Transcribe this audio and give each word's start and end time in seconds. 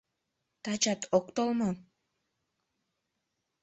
Тачат 0.63 1.01
ок 1.17 1.25
тол 1.35 1.49
мо? 1.59 1.69